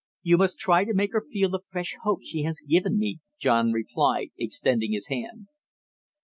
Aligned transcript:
You 0.23 0.39
must 0.39 0.57
try 0.57 0.83
to 0.83 0.95
make 0.95 1.11
her 1.13 1.21
feel 1.21 1.49
the 1.51 1.59
fresh 1.67 1.95
hope 2.01 2.21
she 2.23 2.41
has 2.41 2.63
given 2.67 2.97
me," 2.97 3.19
John 3.37 3.71
replied, 3.71 4.29
extending 4.35 4.93
his 4.93 5.09
hand. 5.09 5.45